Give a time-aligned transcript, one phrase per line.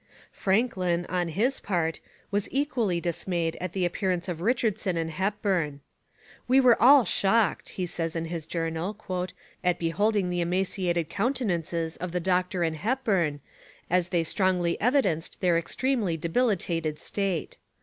[0.31, 1.99] Franklin, on his part,
[2.31, 5.79] was equally dismayed at the appearance of Richardson and Hepburn.
[6.47, 8.97] 'We were all shocked,' he says in his journal,
[9.63, 13.41] 'at beholding the emaciated countenances of the doctor and Hepburn,
[13.91, 17.59] as they strongly evidenced their extremely debilitated state.